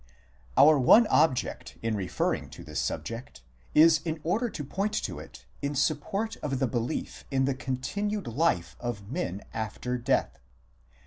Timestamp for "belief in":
6.65-7.45